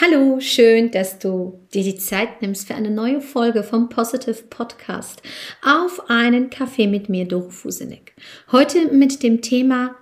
Hallo, 0.00 0.38
schön, 0.38 0.92
dass 0.92 1.18
du 1.18 1.58
dir 1.74 1.82
die 1.82 1.96
Zeit 1.96 2.40
nimmst 2.40 2.68
für 2.68 2.76
eine 2.76 2.90
neue 2.90 3.20
Folge 3.20 3.64
vom 3.64 3.88
Positive 3.88 4.44
Podcast 4.48 5.22
auf 5.64 6.08
einen 6.08 6.50
Kaffee 6.50 6.86
mit 6.86 7.08
mir, 7.08 7.24
Doro 7.24 7.50
Fusenek. 7.50 8.14
Heute 8.52 8.92
mit 8.92 9.24
dem 9.24 9.42
Thema 9.42 9.96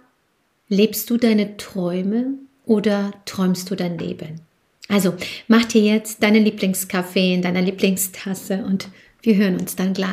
Lebst 0.69 1.09
du 1.09 1.17
deine 1.17 1.57
Träume 1.57 2.35
oder 2.67 3.13
träumst 3.25 3.71
du 3.71 3.75
dein 3.75 3.97
Leben? 3.97 4.43
Also, 4.89 5.15
mach 5.49 5.65
dir 5.65 5.81
jetzt 5.81 6.23
deinen 6.23 6.45
Lieblingskaffee 6.45 7.33
in 7.33 7.41
deiner 7.41 7.63
Lieblingstasse 7.63 8.65
und 8.67 8.89
wir 9.23 9.37
hören 9.37 9.59
uns 9.59 9.77
dann 9.77 9.95
gleich. 9.95 10.13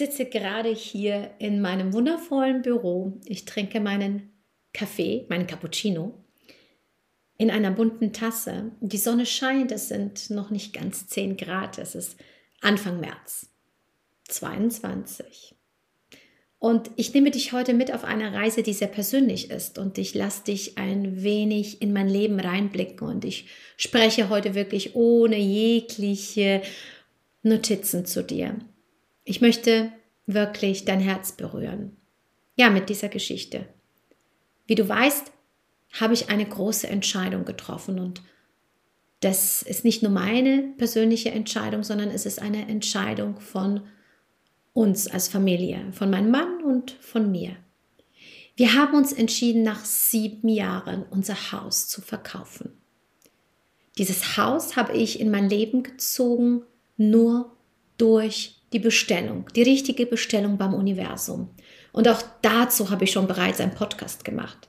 Sitze 0.00 0.24
gerade 0.24 0.70
hier 0.70 1.30
in 1.38 1.60
meinem 1.60 1.92
wundervollen 1.92 2.62
Büro. 2.62 3.20
Ich 3.26 3.44
trinke 3.44 3.80
meinen 3.80 4.32
Kaffee, 4.72 5.26
meinen 5.28 5.46
Cappuccino 5.46 6.24
in 7.36 7.50
einer 7.50 7.70
bunten 7.70 8.14
Tasse. 8.14 8.72
Die 8.80 8.96
Sonne 8.96 9.26
scheint, 9.26 9.72
es 9.72 9.88
sind 9.88 10.30
noch 10.30 10.50
nicht 10.50 10.72
ganz 10.72 11.06
10 11.06 11.36
Grad, 11.36 11.78
es 11.78 11.94
ist 11.94 12.16
Anfang 12.62 12.98
März 12.98 13.50
22. 14.28 15.54
Und 16.58 16.90
ich 16.96 17.12
nehme 17.12 17.30
dich 17.30 17.52
heute 17.52 17.74
mit 17.74 17.92
auf 17.92 18.04
eine 18.04 18.32
Reise, 18.32 18.62
die 18.62 18.72
sehr 18.72 18.88
persönlich 18.88 19.50
ist 19.50 19.76
und 19.76 19.98
ich 19.98 20.14
lasse 20.14 20.44
dich 20.44 20.78
ein 20.78 21.22
wenig 21.22 21.82
in 21.82 21.92
mein 21.92 22.08
Leben 22.08 22.40
reinblicken 22.40 23.06
und 23.06 23.26
ich 23.26 23.48
spreche 23.76 24.30
heute 24.30 24.54
wirklich 24.54 24.94
ohne 24.94 25.38
jegliche 25.38 26.62
Notizen 27.42 28.06
zu 28.06 28.24
dir. 28.24 28.58
Ich 29.30 29.40
möchte 29.40 29.92
wirklich 30.26 30.86
dein 30.86 30.98
Herz 30.98 31.30
berühren. 31.30 31.96
Ja, 32.56 32.68
mit 32.68 32.88
dieser 32.88 33.08
Geschichte. 33.08 33.68
Wie 34.66 34.74
du 34.74 34.88
weißt, 34.88 35.30
habe 36.00 36.14
ich 36.14 36.30
eine 36.30 36.44
große 36.44 36.88
Entscheidung 36.88 37.44
getroffen 37.44 38.00
und 38.00 38.22
das 39.20 39.62
ist 39.62 39.84
nicht 39.84 40.02
nur 40.02 40.10
meine 40.10 40.74
persönliche 40.78 41.30
Entscheidung, 41.30 41.84
sondern 41.84 42.10
es 42.10 42.26
ist 42.26 42.42
eine 42.42 42.66
Entscheidung 42.68 43.38
von 43.38 43.82
uns 44.72 45.06
als 45.06 45.28
Familie, 45.28 45.92
von 45.92 46.10
meinem 46.10 46.32
Mann 46.32 46.64
und 46.64 46.90
von 46.90 47.30
mir. 47.30 47.54
Wir 48.56 48.74
haben 48.74 48.96
uns 48.96 49.12
entschieden, 49.12 49.62
nach 49.62 49.84
sieben 49.84 50.48
Jahren 50.48 51.04
unser 51.08 51.52
Haus 51.52 51.86
zu 51.86 52.02
verkaufen. 52.02 52.72
Dieses 53.96 54.36
Haus 54.36 54.74
habe 54.74 54.92
ich 54.94 55.20
in 55.20 55.30
mein 55.30 55.48
Leben 55.48 55.84
gezogen 55.84 56.64
nur 56.96 57.56
durch 57.96 58.59
die 58.72 58.78
Bestellung, 58.78 59.46
die 59.54 59.62
richtige 59.62 60.06
Bestellung 60.06 60.58
beim 60.58 60.74
Universum. 60.74 61.50
Und 61.92 62.08
auch 62.08 62.22
dazu 62.42 62.90
habe 62.90 63.04
ich 63.04 63.12
schon 63.12 63.26
bereits 63.26 63.60
einen 63.60 63.74
Podcast 63.74 64.24
gemacht. 64.24 64.68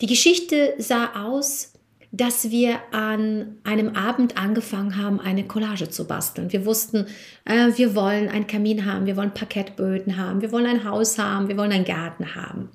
Die 0.00 0.06
Geschichte 0.06 0.74
sah 0.78 1.24
aus, 1.24 1.72
dass 2.12 2.50
wir 2.50 2.78
an 2.92 3.58
einem 3.64 3.94
Abend 3.94 4.36
angefangen 4.38 4.96
haben, 4.96 5.20
eine 5.20 5.46
Collage 5.46 5.88
zu 5.90 6.06
basteln. 6.06 6.52
Wir 6.52 6.64
wussten, 6.64 7.06
äh, 7.44 7.72
wir 7.76 7.94
wollen 7.94 8.28
einen 8.28 8.46
Kamin 8.46 8.84
haben, 8.86 9.06
wir 9.06 9.16
wollen 9.16 9.34
Parkettböden 9.34 10.16
haben, 10.16 10.40
wir 10.40 10.52
wollen 10.52 10.66
ein 10.66 10.84
Haus 10.84 11.18
haben, 11.18 11.48
wir 11.48 11.56
wollen 11.56 11.72
einen 11.72 11.84
Garten 11.84 12.34
haben. 12.34 12.70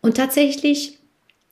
Und 0.00 0.16
tatsächlich 0.16 0.98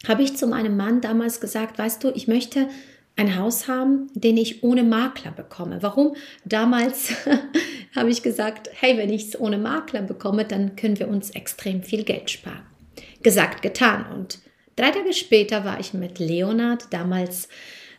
habe 0.07 0.23
ich 0.23 0.37
zu 0.37 0.47
meinem 0.47 0.77
Mann 0.77 1.01
damals 1.01 1.41
gesagt, 1.41 1.79
weißt 1.79 2.03
du, 2.05 2.11
ich 2.15 2.27
möchte 2.27 2.69
ein 3.17 3.37
Haus 3.37 3.69
haben, 3.69 4.07
den 4.15 4.37
ich 4.37 4.63
ohne 4.63 4.83
Makler 4.83 5.33
bekomme. 5.33 5.83
Warum? 5.83 6.17
Damals 6.45 7.13
habe 7.95 8.11
ich 8.11 8.23
gesagt, 8.23 8.71
hey, 8.73 8.97
wenn 8.97 9.11
ich 9.11 9.29
es 9.29 9.41
ohne 9.41 9.59
Makler 9.59 10.03
bekomme, 10.03 10.45
dann 10.45 10.77
können 10.77 10.99
wir 10.99 11.09
uns 11.09 11.31
extrem 11.31 11.83
viel 11.83 12.05
Geld 12.05 12.31
sparen. 12.31 12.63
Gesagt, 13.23 13.63
getan. 13.63 14.07
Und 14.13 14.39
drei 14.77 14.91
Tage 14.91 15.13
später 15.13 15.65
war 15.65 15.81
ich 15.81 15.93
mit 15.95 16.19
Leonard, 16.19 16.93
damals 16.93 17.49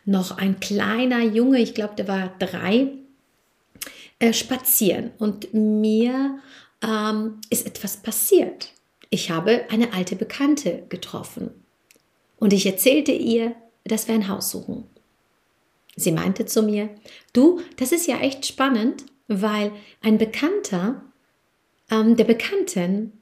noch 0.04 0.38
ein 0.38 0.58
kleiner 0.60 1.22
Junge, 1.22 1.60
ich 1.60 1.74
glaube, 1.74 1.94
der 1.96 2.08
war 2.08 2.34
drei, 2.38 2.88
äh, 4.18 4.32
spazieren. 4.32 5.12
Und 5.18 5.52
mir 5.52 6.38
ähm, 6.82 7.40
ist 7.50 7.66
etwas 7.66 7.98
passiert. 7.98 8.72
Ich 9.10 9.30
habe 9.30 9.64
eine 9.70 9.92
alte 9.92 10.16
Bekannte 10.16 10.84
getroffen. 10.88 11.50
Und 12.38 12.52
ich 12.52 12.66
erzählte 12.66 13.12
ihr, 13.12 13.54
dass 13.84 14.08
wir 14.08 14.14
ein 14.14 14.28
Haus 14.28 14.50
suchen. 14.50 14.84
Sie 15.96 16.12
meinte 16.12 16.46
zu 16.46 16.62
mir, 16.62 16.88
du, 17.32 17.60
das 17.76 17.92
ist 17.92 18.06
ja 18.06 18.18
echt 18.20 18.46
spannend, 18.46 19.04
weil 19.28 19.72
ein 20.00 20.18
Bekannter 20.18 21.02
ähm, 21.90 22.16
der 22.16 22.24
Bekannten 22.24 23.12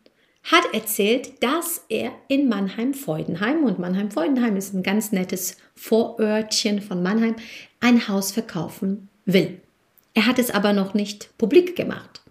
hat 0.42 0.72
erzählt, 0.72 1.42
dass 1.42 1.84
er 1.88 2.12
in 2.28 2.48
Mannheim-Feudenheim, 2.48 3.64
und 3.64 3.78
Mannheim-Feudenheim 3.78 4.56
ist 4.56 4.72
ein 4.72 4.82
ganz 4.82 5.12
nettes 5.12 5.58
Vorörtchen 5.74 6.80
von 6.80 7.02
Mannheim, 7.02 7.36
ein 7.80 8.08
Haus 8.08 8.32
verkaufen 8.32 9.08
will. 9.26 9.60
Er 10.14 10.26
hat 10.26 10.38
es 10.38 10.50
aber 10.50 10.72
noch 10.72 10.94
nicht 10.94 11.36
publik 11.36 11.76
gemacht. 11.76 12.22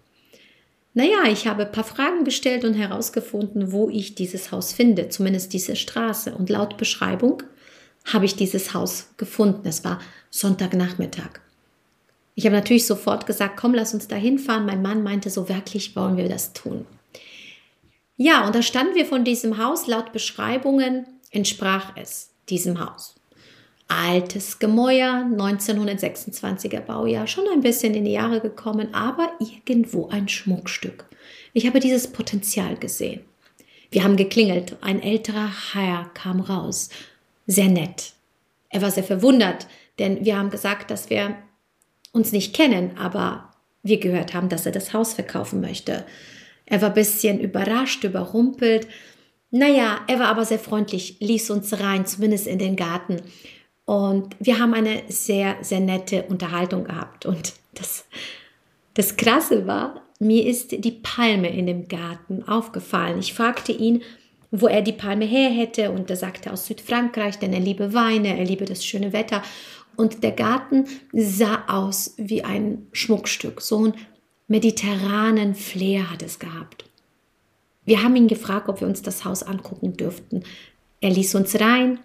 Naja, 0.92 1.24
ich 1.30 1.46
habe 1.46 1.66
ein 1.66 1.72
paar 1.72 1.84
Fragen 1.84 2.24
gestellt 2.24 2.64
und 2.64 2.74
herausgefunden, 2.74 3.70
wo 3.70 3.88
ich 3.88 4.16
dieses 4.16 4.50
Haus 4.50 4.72
finde, 4.72 5.08
zumindest 5.08 5.52
diese 5.52 5.76
Straße. 5.76 6.34
Und 6.34 6.50
laut 6.50 6.76
Beschreibung 6.78 7.44
habe 8.12 8.24
ich 8.24 8.34
dieses 8.34 8.74
Haus 8.74 9.10
gefunden. 9.16 9.68
Es 9.68 9.84
war 9.84 10.00
Sonntagnachmittag. 10.30 11.40
Ich 12.34 12.46
habe 12.46 12.56
natürlich 12.56 12.86
sofort 12.86 13.26
gesagt, 13.26 13.56
komm, 13.56 13.74
lass 13.74 13.94
uns 13.94 14.08
da 14.08 14.16
hinfahren. 14.16 14.66
Mein 14.66 14.82
Mann 14.82 15.02
meinte, 15.02 15.30
so 15.30 15.48
wirklich 15.48 15.94
wollen 15.96 16.16
wir 16.16 16.28
das 16.28 16.52
tun. 16.52 16.86
Ja, 18.16 18.46
und 18.46 18.54
da 18.54 18.62
standen 18.62 18.94
wir 18.94 19.06
von 19.06 19.24
diesem 19.24 19.58
Haus. 19.58 19.86
Laut 19.86 20.12
Beschreibungen 20.12 21.06
entsprach 21.30 21.96
es 21.96 22.30
diesem 22.48 22.80
Haus. 22.80 23.14
Altes 23.88 24.58
Gemäuer, 24.58 25.26
1926er 25.32 26.80
Baujahr, 26.80 27.26
schon 27.26 27.48
ein 27.48 27.60
bisschen 27.60 27.94
in 27.94 28.04
die 28.04 28.12
Jahre 28.12 28.40
gekommen, 28.40 28.94
aber 28.94 29.32
irgendwo 29.38 30.08
ein 30.08 30.28
Schmuckstück. 30.28 31.06
Ich 31.54 31.66
habe 31.66 31.80
dieses 31.80 32.12
Potenzial 32.12 32.76
gesehen. 32.76 33.22
Wir 33.90 34.04
haben 34.04 34.16
geklingelt. 34.16 34.76
Ein 34.80 35.02
älterer 35.02 35.50
Herr 35.72 36.10
kam 36.14 36.40
raus. 36.40 36.90
Sehr 37.46 37.68
nett. 37.68 38.12
Er 38.68 38.82
war 38.82 38.90
sehr 38.92 39.02
verwundert, 39.02 39.66
denn 39.98 40.24
wir 40.24 40.38
haben 40.38 40.50
gesagt, 40.50 40.90
dass 40.92 41.10
wir 41.10 41.36
uns 42.12 42.32
nicht 42.32 42.54
kennen, 42.54 42.96
aber 42.98 43.50
wir 43.82 43.98
gehört 43.98 44.34
haben, 44.34 44.48
dass 44.48 44.66
er 44.66 44.72
das 44.72 44.92
Haus 44.92 45.14
verkaufen 45.14 45.60
möchte. 45.60 46.04
Er 46.66 46.82
war 46.82 46.88
ein 46.88 46.94
bisschen 46.94 47.40
überrascht, 47.40 48.04
überrumpelt. 48.04 48.86
Naja, 49.50 50.00
er 50.06 50.20
war 50.20 50.28
aber 50.28 50.44
sehr 50.44 50.58
freundlich, 50.58 51.16
ließ 51.20 51.50
uns 51.50 51.80
rein, 51.80 52.06
zumindest 52.06 52.46
in 52.46 52.58
den 52.58 52.76
Garten. 52.76 53.22
Und 53.84 54.36
wir 54.38 54.60
haben 54.60 54.74
eine 54.74 55.02
sehr, 55.08 55.56
sehr 55.62 55.80
nette 55.80 56.24
Unterhaltung 56.24 56.84
gehabt. 56.84 57.26
Und 57.26 57.54
das, 57.74 58.04
das 58.94 59.16
Krasse 59.16 59.66
war, 59.66 60.02
mir 60.20 60.46
ist 60.46 60.84
die 60.84 60.92
Palme 60.92 61.48
in 61.48 61.66
dem 61.66 61.88
Garten 61.88 62.44
aufgefallen. 62.46 63.18
Ich 63.18 63.34
fragte 63.34 63.72
ihn, 63.72 64.02
wo 64.52 64.68
er 64.68 64.82
die 64.82 64.92
Palme 64.92 65.24
her 65.24 65.50
hätte. 65.50 65.90
Und 65.90 66.10
er 66.10 66.16
sagte 66.16 66.52
aus 66.52 66.66
Südfrankreich, 66.66 67.38
denn 67.38 67.52
er 67.52 67.60
liebe 67.60 67.94
Weine, 67.94 68.38
er 68.38 68.44
liebe 68.44 68.66
das 68.66 68.84
schöne 68.84 69.12
Wetter. 69.12 69.42
Und 69.96 70.22
der 70.22 70.32
Garten 70.32 70.86
sah 71.12 71.64
aus 71.66 72.14
wie 72.16 72.42
ein 72.42 72.86
Schmuckstück. 72.92 73.60
So 73.60 73.78
einen 73.78 73.94
mediterranen 74.48 75.54
Flair 75.54 76.10
hat 76.10 76.22
es 76.22 76.38
gehabt. 76.38 76.84
Wir 77.84 78.02
haben 78.02 78.16
ihn 78.16 78.28
gefragt, 78.28 78.68
ob 78.68 78.80
wir 78.80 78.88
uns 78.88 79.02
das 79.02 79.24
Haus 79.24 79.42
angucken 79.42 79.96
dürften. 79.96 80.44
Er 81.00 81.10
ließ 81.10 81.34
uns 81.34 81.58
rein 81.60 81.98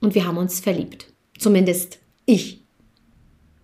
und 0.00 0.14
wir 0.14 0.26
haben 0.26 0.38
uns 0.38 0.60
verliebt. 0.60 1.12
Zumindest 1.38 1.98
ich. 2.26 2.62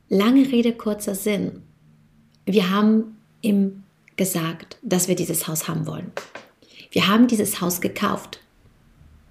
Lange 0.08 0.50
Rede, 0.52 0.72
kurzer 0.72 1.14
Sinn. 1.14 1.62
Wir 2.44 2.70
haben 2.70 3.16
ihm 3.42 3.82
gesagt, 4.16 4.78
dass 4.82 5.08
wir 5.08 5.16
dieses 5.16 5.48
Haus 5.48 5.68
haben 5.68 5.86
wollen. 5.86 6.12
Wir 6.90 7.08
haben 7.08 7.26
dieses 7.26 7.60
Haus 7.60 7.80
gekauft 7.80 8.40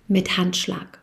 mit 0.08 0.38
Handschlag. 0.38 1.02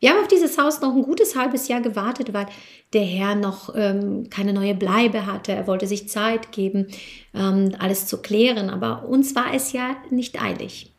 Wir 0.00 0.10
haben 0.10 0.20
auf 0.20 0.28
dieses 0.28 0.56
Haus 0.56 0.80
noch 0.80 0.96
ein 0.96 1.02
gutes 1.02 1.36
halbes 1.36 1.68
Jahr 1.68 1.82
gewartet, 1.82 2.32
weil 2.32 2.46
der 2.94 3.04
Herr 3.04 3.34
noch 3.34 3.74
ähm, 3.76 4.30
keine 4.30 4.54
neue 4.54 4.74
Bleibe 4.74 5.26
hatte. 5.26 5.52
Er 5.52 5.66
wollte 5.66 5.86
sich 5.86 6.08
Zeit 6.08 6.52
geben, 6.52 6.86
ähm, 7.34 7.74
alles 7.78 8.06
zu 8.06 8.22
klären. 8.22 8.70
Aber 8.70 9.06
uns 9.06 9.34
war 9.34 9.54
es 9.54 9.72
ja 9.72 9.96
nicht 10.10 10.40
eilig. 10.42 10.90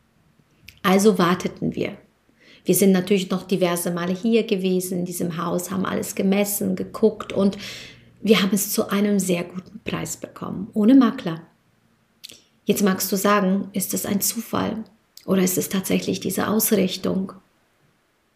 Also 0.83 1.17
warteten 1.17 1.75
wir. 1.75 1.97
Wir 2.63 2.75
sind 2.75 2.91
natürlich 2.91 3.29
noch 3.31 3.43
diverse 3.43 3.89
Male 3.89 4.13
hier 4.13 4.43
gewesen 4.43 4.99
in 4.99 5.05
diesem 5.05 5.43
Haus, 5.43 5.71
haben 5.71 5.85
alles 5.85 6.13
gemessen, 6.13 6.75
geguckt 6.75 7.33
und 7.33 7.57
wir 8.21 8.41
haben 8.41 8.51
es 8.53 8.71
zu 8.71 8.89
einem 8.89 9.17
sehr 9.17 9.43
guten 9.43 9.79
Preis 9.83 10.15
bekommen, 10.17 10.67
ohne 10.73 10.93
Makler. 10.93 11.41
Jetzt 12.65 12.83
magst 12.83 13.11
du 13.11 13.15
sagen, 13.15 13.69
ist 13.73 13.95
es 13.95 14.05
ein 14.05 14.21
Zufall 14.21 14.83
oder 15.25 15.41
ist 15.41 15.57
es 15.57 15.69
tatsächlich 15.69 16.19
diese 16.19 16.47
Ausrichtung, 16.47 17.33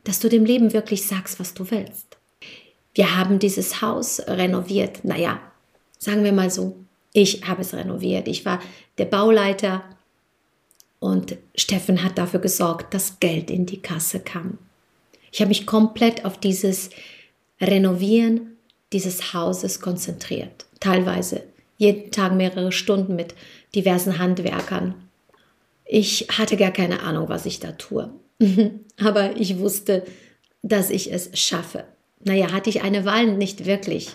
dass 0.06 0.19
du 0.19 0.30
dem 0.30 0.46
Leben 0.46 0.72
wirklich 0.72 1.06
sagst, 1.06 1.40
was 1.40 1.54
du 1.54 1.69
willst? 1.69 2.18
Wir 2.94 3.18
haben 3.18 3.40
dieses 3.40 3.81
Haus 3.81 4.22
renoviert, 4.25 5.04
naja, 5.04 5.42
sagen 5.98 6.24
wir 6.24 6.31
mal 6.31 6.50
so, 6.50 6.78
Ich 7.18 7.48
habe 7.48 7.62
es 7.62 7.74
renoviert. 7.74 8.28
Ich 8.28 8.44
war 8.46 8.60
der 8.98 9.06
Bauleiter 9.06 9.86
und 11.00 11.38
Steffen 11.56 12.04
hat 12.04 12.18
dafür 12.18 12.42
gesorgt, 12.42 12.94
dass 12.94 13.22
Geld 13.22 13.50
in 13.50 13.66
die 13.66 13.81
Kasse 13.81 14.19
kam. 14.19 14.57
Ich 15.31 15.40
habe 15.40 15.48
mich 15.50 15.66
komplett 15.66 16.25
auf 16.25 16.38
dieses 16.38 16.90
Renovieren 17.62 18.57
dieses 18.92 19.34
Hauses 19.34 19.80
konzentriert. 19.80 20.66
Teilweise 20.81 21.44
jeden 21.78 22.12
Tag 22.12 22.34
mehrere 22.34 22.72
Stunden 22.72 23.16
mit 23.16 23.34
diversen 23.75 24.19
Handwerkern. 24.19 24.96
Ich 25.86 26.28
hatte 26.38 26.57
gar 26.57 26.72
keine 26.72 27.02
Ahnung, 27.02 27.30
was 27.30 27.46
ich 27.46 27.60
da 27.60 27.72
tue. 27.72 28.10
Aber 28.97 29.37
ich 29.37 29.59
wusste, 29.59 30.03
dass 30.61 30.89
ich 30.89 31.11
es 31.13 31.29
schaffe. 31.33 31.85
Naja, 32.23 32.51
hatte 32.51 32.69
ich 32.69 32.81
eine 32.81 33.05
Wahl 33.05 33.27
nicht 33.35 33.65
wirklich. 33.65 34.09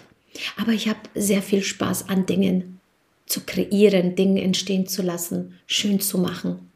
Aber 0.57 0.73
ich 0.73 0.89
habe 0.89 0.99
sehr 1.15 1.43
viel 1.43 1.63
Spaß 1.63 2.09
an 2.09 2.27
Dingen 2.27 2.81
zu 3.27 3.41
kreieren, 3.47 4.17
Dinge 4.17 4.43
entstehen 4.43 4.87
zu 4.87 5.03
lassen, 5.03 5.55
schön 5.67 6.01
zu 6.01 6.19
machen. 6.19 6.71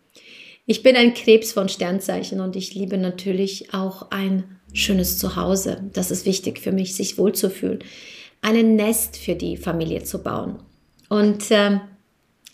Ich 0.66 0.82
bin 0.82 0.96
ein 0.96 1.12
Krebs 1.12 1.52
von 1.52 1.68
Sternzeichen 1.68 2.40
und 2.40 2.56
ich 2.56 2.74
liebe 2.74 2.96
natürlich 2.96 3.74
auch 3.74 4.10
ein 4.10 4.44
schönes 4.72 5.18
Zuhause. 5.18 5.82
Das 5.92 6.10
ist 6.10 6.24
wichtig 6.24 6.58
für 6.58 6.72
mich, 6.72 6.94
sich 6.94 7.18
wohlzufühlen. 7.18 7.80
Ein 8.40 8.76
Nest 8.76 9.16
für 9.16 9.34
die 9.34 9.56
Familie 9.56 10.04
zu 10.04 10.22
bauen. 10.22 10.62
Und 11.08 11.50
äh, 11.50 11.80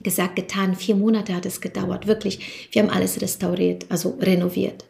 gesagt, 0.00 0.36
getan, 0.36 0.74
vier 0.74 0.96
Monate 0.96 1.34
hat 1.34 1.46
es 1.46 1.60
gedauert, 1.60 2.06
wirklich. 2.06 2.68
Wir 2.72 2.82
haben 2.82 2.90
alles 2.90 3.20
restauriert, 3.20 3.86
also 3.88 4.18
renoviert. 4.20 4.84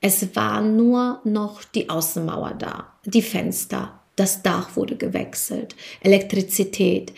Es 0.00 0.34
war 0.34 0.62
nur 0.62 1.20
noch 1.24 1.62
die 1.62 1.90
Außenmauer 1.90 2.54
da, 2.54 2.94
die 3.04 3.22
Fenster, 3.22 4.00
das 4.16 4.42
Dach 4.42 4.76
wurde 4.76 4.96
gewechselt, 4.96 5.76
Elektrizität, 6.00 7.12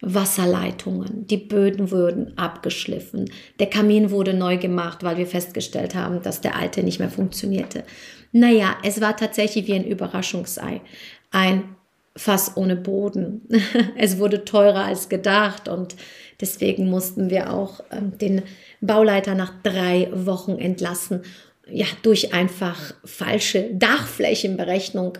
Wasserleitungen, 0.00 1.26
die 1.26 1.38
Böden 1.38 1.90
wurden 1.90 2.36
abgeschliffen, 2.38 3.30
der 3.58 3.68
Kamin 3.68 4.10
wurde 4.10 4.34
neu 4.34 4.56
gemacht, 4.58 5.02
weil 5.02 5.16
wir 5.16 5.26
festgestellt 5.26 5.94
haben, 5.94 6.22
dass 6.22 6.40
der 6.40 6.54
alte 6.54 6.82
nicht 6.82 7.00
mehr 7.00 7.10
funktionierte. 7.10 7.82
Naja, 8.30 8.76
es 8.84 9.00
war 9.00 9.16
tatsächlich 9.16 9.66
wie 9.66 9.74
ein 9.74 9.86
Überraschungsei, 9.86 10.82
ein 11.30 11.76
Fass 12.16 12.56
ohne 12.56 12.76
Boden. 12.76 13.48
es 13.96 14.18
wurde 14.18 14.44
teurer 14.44 14.84
als 14.84 15.08
gedacht 15.08 15.68
und 15.68 15.96
deswegen 16.40 16.90
mussten 16.90 17.30
wir 17.30 17.52
auch 17.52 17.80
ähm, 17.90 18.18
den 18.18 18.42
Bauleiter 18.80 19.34
nach 19.34 19.52
drei 19.62 20.08
Wochen 20.12 20.58
entlassen 20.58 21.22
ja, 21.70 21.86
durch 22.02 22.32
einfach 22.32 22.94
falsche 23.04 23.74
Dachflächenberechnung 23.74 25.18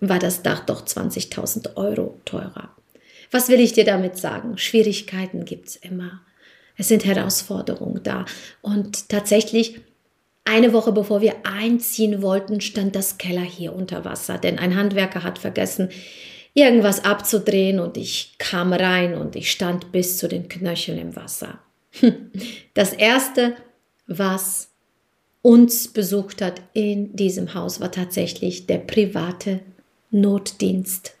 war 0.00 0.18
das 0.18 0.42
Dach 0.42 0.60
doch 0.60 0.84
20.000 0.84 1.76
Euro 1.76 2.20
teurer. 2.24 2.70
Was 3.30 3.48
will 3.48 3.60
ich 3.60 3.72
dir 3.72 3.84
damit 3.84 4.18
sagen? 4.18 4.58
Schwierigkeiten 4.58 5.44
gibt 5.44 5.68
es 5.68 5.76
immer. 5.76 6.20
Es 6.76 6.88
sind 6.88 7.04
Herausforderungen 7.04 8.02
da. 8.02 8.26
Und 8.60 9.08
tatsächlich, 9.08 9.80
eine 10.46 10.72
Woche 10.72 10.92
bevor 10.92 11.20
wir 11.20 11.34
einziehen 11.44 12.22
wollten, 12.22 12.60
stand 12.60 12.94
das 12.94 13.18
Keller 13.18 13.42
hier 13.42 13.74
unter 13.74 14.04
Wasser, 14.04 14.38
denn 14.38 14.58
ein 14.58 14.76
Handwerker 14.76 15.22
hat 15.22 15.38
vergessen, 15.38 15.90
irgendwas 16.54 17.04
abzudrehen 17.04 17.80
und 17.80 17.96
ich 17.96 18.34
kam 18.38 18.72
rein 18.72 19.14
und 19.14 19.36
ich 19.36 19.50
stand 19.50 19.92
bis 19.92 20.16
zu 20.18 20.28
den 20.28 20.48
Knöcheln 20.48 20.98
im 20.98 21.16
Wasser. 21.16 21.58
Das 22.74 22.92
erste, 22.92 23.56
was 24.06 24.70
uns 25.42 25.88
besucht 25.88 26.42
hat 26.42 26.60
in 26.72 27.14
diesem 27.16 27.54
Haus, 27.54 27.80
war 27.80 27.90
tatsächlich 27.90 28.66
der 28.66 28.78
private 28.78 29.60
Notdienst. 30.10 31.14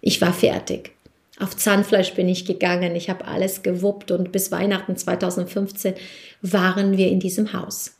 Ich 0.00 0.20
war 0.20 0.32
fertig. 0.32 0.92
Auf 1.38 1.56
Zahnfleisch 1.56 2.14
bin 2.14 2.28
ich 2.28 2.44
gegangen, 2.44 2.94
ich 2.94 3.10
habe 3.10 3.24
alles 3.26 3.62
gewuppt 3.62 4.10
und 4.10 4.32
bis 4.32 4.52
Weihnachten 4.52 4.96
2015 4.96 5.94
waren 6.42 6.96
wir 6.96 7.08
in 7.08 7.20
diesem 7.20 7.52
Haus. 7.52 7.96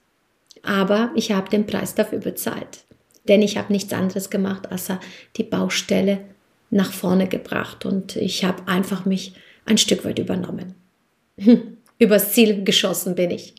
Aber 0.62 1.10
ich 1.14 1.32
habe 1.32 1.50
den 1.50 1.66
Preis 1.66 1.94
dafür 1.94 2.18
bezahlt, 2.18 2.84
denn 3.28 3.42
ich 3.42 3.56
habe 3.56 3.72
nichts 3.72 3.92
anderes 3.92 4.30
gemacht, 4.30 4.70
als 4.70 4.88
die 5.36 5.42
Baustelle 5.42 6.20
nach 6.70 6.92
vorne 6.92 7.28
gebracht 7.28 7.84
und 7.84 8.16
ich 8.16 8.44
habe 8.44 8.66
einfach 8.66 9.04
mich 9.04 9.34
ein 9.66 9.78
Stück 9.78 10.04
weit 10.04 10.18
übernommen. 10.18 10.74
Übers 11.98 12.32
Ziel 12.32 12.64
geschossen 12.64 13.14
bin 13.14 13.30
ich. 13.30 13.54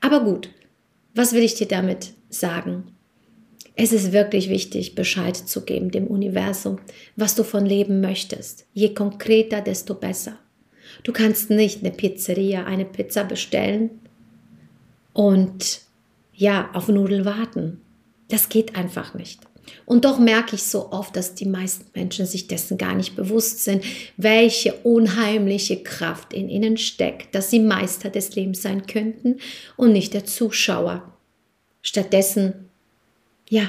Aber 0.00 0.20
gut, 0.20 0.50
was 1.14 1.32
will 1.32 1.42
ich 1.42 1.54
dir 1.54 1.68
damit 1.68 2.12
sagen? 2.28 2.84
Es 3.76 3.92
ist 3.92 4.12
wirklich 4.12 4.50
wichtig, 4.50 4.94
Bescheid 4.94 5.36
zu 5.36 5.62
geben 5.62 5.90
dem 5.90 6.06
Universum, 6.06 6.78
was 7.16 7.34
du 7.34 7.44
von 7.44 7.64
Leben 7.64 8.00
möchtest. 8.00 8.66
Je 8.74 8.92
konkreter, 8.92 9.62
desto 9.62 9.94
besser. 9.94 10.38
Du 11.02 11.12
kannst 11.12 11.50
nicht 11.50 11.80
eine 11.80 11.90
Pizzeria, 11.90 12.64
eine 12.64 12.84
Pizza 12.84 13.24
bestellen 13.24 13.90
und 15.12 15.80
ja, 16.40 16.70
auf 16.72 16.88
Nudeln 16.88 17.26
warten. 17.26 17.82
Das 18.28 18.48
geht 18.48 18.74
einfach 18.74 19.12
nicht. 19.12 19.42
Und 19.84 20.06
doch 20.06 20.18
merke 20.18 20.56
ich 20.56 20.62
so 20.62 20.90
oft, 20.90 21.14
dass 21.14 21.34
die 21.34 21.46
meisten 21.46 21.84
Menschen 21.94 22.24
sich 22.24 22.48
dessen 22.48 22.78
gar 22.78 22.94
nicht 22.94 23.14
bewusst 23.14 23.62
sind, 23.62 23.84
welche 24.16 24.72
unheimliche 24.76 25.82
Kraft 25.82 26.32
in 26.32 26.48
ihnen 26.48 26.78
steckt, 26.78 27.34
dass 27.34 27.50
sie 27.50 27.60
Meister 27.60 28.08
des 28.08 28.34
Lebens 28.36 28.62
sein 28.62 28.86
könnten 28.86 29.36
und 29.76 29.92
nicht 29.92 30.14
der 30.14 30.24
Zuschauer. 30.24 31.12
Stattdessen, 31.82 32.70
ja, 33.50 33.68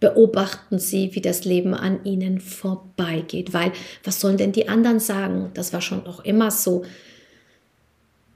beobachten 0.00 0.80
sie, 0.80 1.14
wie 1.14 1.20
das 1.20 1.44
Leben 1.44 1.74
an 1.74 2.04
ihnen 2.04 2.40
vorbeigeht, 2.40 3.54
weil 3.54 3.70
was 4.02 4.20
sollen 4.20 4.36
denn 4.36 4.52
die 4.52 4.68
anderen 4.68 4.98
sagen? 4.98 5.52
Das 5.54 5.72
war 5.72 5.80
schon 5.80 6.02
noch 6.02 6.24
immer 6.24 6.50
so. 6.50 6.84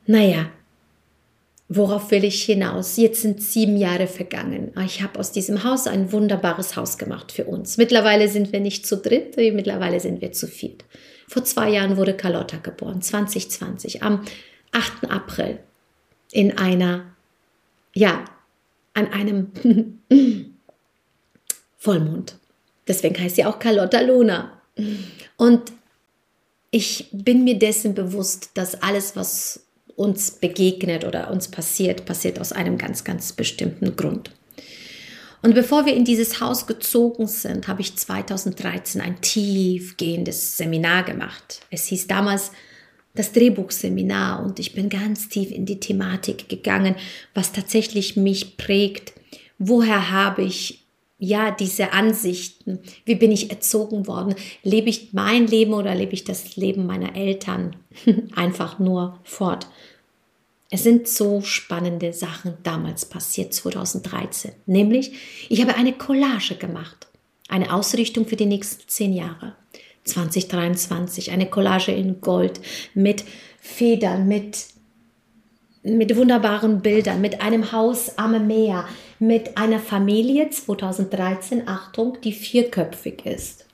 Naja, 0.06 0.48
Worauf 1.74 2.10
will 2.10 2.24
ich 2.24 2.42
hinaus? 2.42 2.98
Jetzt 2.98 3.22
sind 3.22 3.42
sieben 3.42 3.78
Jahre 3.78 4.06
vergangen. 4.06 4.72
Ich 4.84 5.00
habe 5.02 5.18
aus 5.18 5.32
diesem 5.32 5.64
Haus 5.64 5.86
ein 5.86 6.12
wunderbares 6.12 6.76
Haus 6.76 6.98
gemacht 6.98 7.32
für 7.32 7.44
uns. 7.46 7.78
Mittlerweile 7.78 8.28
sind 8.28 8.52
wir 8.52 8.60
nicht 8.60 8.86
zu 8.86 8.98
dritt, 8.98 9.38
mittlerweile 9.38 9.98
sind 9.98 10.20
wir 10.20 10.32
zu 10.32 10.46
viert. 10.46 10.84
Vor 11.28 11.44
zwei 11.44 11.70
Jahren 11.70 11.96
wurde 11.96 12.14
Carlotta 12.14 12.58
geboren, 12.58 13.00
2020, 13.00 14.02
am 14.02 14.22
8. 14.72 15.10
April, 15.10 15.60
in 16.30 16.58
einer, 16.58 17.06
ja, 17.94 18.26
an 18.92 19.10
einem 19.10 19.98
Vollmond. 21.78 22.36
Deswegen 22.86 23.18
heißt 23.18 23.36
sie 23.36 23.46
auch 23.46 23.58
Carlotta 23.58 24.02
Luna. 24.02 24.60
Und 25.38 25.72
ich 26.70 27.08
bin 27.12 27.44
mir 27.44 27.58
dessen 27.58 27.94
bewusst, 27.94 28.50
dass 28.54 28.82
alles, 28.82 29.16
was 29.16 29.64
uns 29.96 30.30
begegnet 30.32 31.04
oder 31.04 31.30
uns 31.30 31.48
passiert, 31.48 32.04
passiert 32.04 32.38
aus 32.40 32.52
einem 32.52 32.78
ganz, 32.78 33.04
ganz 33.04 33.32
bestimmten 33.32 33.96
Grund. 33.96 34.30
Und 35.42 35.54
bevor 35.54 35.86
wir 35.86 35.94
in 35.94 36.04
dieses 36.04 36.40
Haus 36.40 36.66
gezogen 36.66 37.26
sind, 37.26 37.66
habe 37.66 37.80
ich 37.80 37.96
2013 37.96 39.00
ein 39.00 39.20
tiefgehendes 39.20 40.56
Seminar 40.56 41.02
gemacht. 41.02 41.60
Es 41.70 41.86
hieß 41.86 42.06
damals 42.06 42.52
das 43.14 43.32
Drehbuchseminar 43.32 44.42
und 44.42 44.58
ich 44.58 44.72
bin 44.72 44.88
ganz 44.88 45.28
tief 45.28 45.50
in 45.50 45.66
die 45.66 45.80
Thematik 45.80 46.48
gegangen, 46.48 46.94
was 47.34 47.52
tatsächlich 47.52 48.16
mich 48.16 48.56
prägt. 48.56 49.12
Woher 49.58 50.10
habe 50.10 50.42
ich 50.42 50.81
ja, 51.24 51.52
diese 51.52 51.92
Ansichten, 51.92 52.80
wie 53.04 53.14
bin 53.14 53.30
ich 53.30 53.48
erzogen 53.48 54.08
worden? 54.08 54.34
Lebe 54.64 54.88
ich 54.88 55.12
mein 55.12 55.46
Leben 55.46 55.72
oder 55.72 55.94
lebe 55.94 56.14
ich 56.14 56.24
das 56.24 56.56
Leben 56.56 56.84
meiner 56.84 57.14
Eltern 57.14 57.76
einfach 58.34 58.80
nur 58.80 59.20
fort? 59.22 59.68
Es 60.68 60.82
sind 60.82 61.06
so 61.06 61.40
spannende 61.40 62.12
Sachen 62.12 62.54
damals 62.64 63.04
passiert, 63.04 63.54
2013. 63.54 64.50
Nämlich, 64.66 65.12
ich 65.48 65.60
habe 65.60 65.76
eine 65.76 65.92
Collage 65.92 66.56
gemacht, 66.56 67.06
eine 67.48 67.72
Ausrichtung 67.72 68.26
für 68.26 68.34
die 68.34 68.46
nächsten 68.46 68.88
zehn 68.88 69.12
Jahre. 69.12 69.54
2023, 70.02 71.30
eine 71.30 71.46
Collage 71.46 71.92
in 71.92 72.20
Gold 72.20 72.60
mit 72.94 73.22
Federn, 73.60 74.26
mit 74.26 74.72
mit 75.84 76.14
wunderbaren 76.16 76.80
Bildern, 76.80 77.20
mit 77.20 77.40
einem 77.40 77.72
Haus 77.72 78.16
am 78.16 78.46
Meer, 78.46 78.86
mit 79.22 79.56
einer 79.56 79.78
Familie 79.78 80.50
2013, 80.50 81.68
Achtung, 81.68 82.18
die 82.24 82.32
vierköpfig 82.32 83.24
ist. 83.24 83.66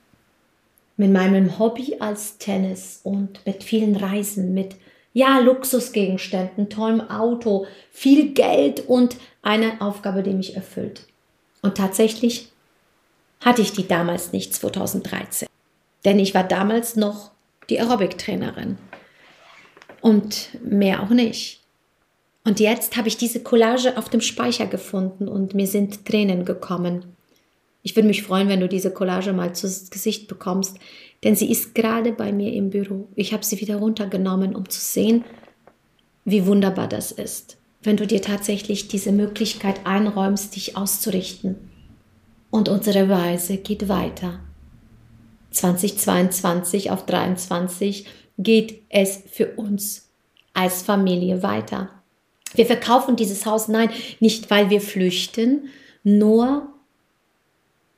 Mit 0.99 1.11
meinem 1.11 1.59
Hobby 1.59 1.97
als 2.01 2.37
Tennis 2.37 3.01
und 3.03 3.47
mit 3.47 3.65
vielen 3.65 3.97
Reisen, 3.97 4.53
mit 4.53 4.77
ja, 5.15 5.39
Luxusgegenständen, 5.39 6.69
tollem 6.69 7.01
Auto, 7.01 7.67
viel 7.91 8.35
Geld 8.35 8.81
und 8.89 9.17
eine 9.41 9.81
Aufgabe, 9.81 10.23
die 10.23 10.35
mich 10.35 10.55
erfüllt. 10.55 11.07
Und 11.63 11.79
tatsächlich 11.79 12.53
hatte 13.41 13.63
ich 13.63 13.73
die 13.73 13.89
damals 13.89 14.35
nicht 14.35 14.53
2013. 14.53 15.49
Denn 16.05 16.19
ich 16.19 16.35
war 16.35 16.45
damals 16.45 16.95
noch 16.95 17.31
die 17.71 17.81
Aerobic-Trainerin. 17.81 18.77
Und 20.03 20.51
mehr 20.63 21.03
auch 21.03 21.09
nicht. 21.09 21.63
Und 22.49 22.61
jetzt 22.61 22.97
habe 22.97 23.09
ich 23.09 23.19
diese 23.19 23.41
Collage 23.43 23.99
auf 23.99 24.09
dem 24.09 24.23
Speicher 24.23 24.65
gefunden 24.65 25.29
und 25.29 25.53
mir 25.53 25.67
sind 25.67 26.07
Tränen 26.07 26.47
gekommen. 26.47 27.05
Ich 27.83 27.95
würde 27.95 28.09
mich 28.09 28.23
freuen, 28.23 28.49
wenn 28.49 28.61
du 28.61 28.71
diese 28.71 28.91
Collage 28.91 29.35
mal 29.35 29.55
zu 29.55 29.67
Gesicht 29.91 30.29
bekommst, 30.29 30.79
Denn 31.23 31.37
sie 31.37 31.51
ist 31.51 31.75
gerade 31.75 32.11
bei 32.11 32.33
mir 32.33 32.55
im 32.55 32.71
Büro. 32.71 33.07
Ich 33.17 33.35
habe 33.35 33.45
sie 33.45 33.61
wieder 33.61 33.77
runtergenommen, 33.77 34.57
um 34.57 34.67
zu 34.67 34.81
sehen, 34.81 35.27
wie 36.25 36.47
wunderbar 36.47 36.89
das 36.89 37.13
ist, 37.13 37.59
wenn 37.83 37.99
du 37.99 38.07
dir 38.07 38.23
tatsächlich 38.23 38.89
diese 38.89 39.13
Möglichkeit 39.13 39.85
einräumst, 39.85 40.57
dich 40.57 40.75
auszurichten. 40.75 41.57
Und 42.49 42.71
unsere 42.71 43.11
Reise 43.11 43.59
geht 43.59 43.91
weiter. 43.91 44.41
2022 45.51 46.93
auf 46.93 47.05
23 47.05 48.07
geht 48.39 48.85
es 48.89 49.23
für 49.31 49.49
uns 49.57 50.09
als 50.55 50.81
Familie 50.81 51.43
weiter. 51.43 51.91
Wir 52.55 52.67
verkaufen 52.67 53.17
dieses 53.17 53.47
Haus, 53.47 53.69
nein, 53.69 53.91
nicht 54.21 54.51
weil 54.51 54.71
wir 54.71 54.81
flüchten, 54.81 55.69
nur 56.03 56.69